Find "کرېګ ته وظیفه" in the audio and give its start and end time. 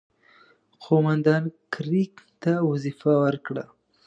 1.73-3.11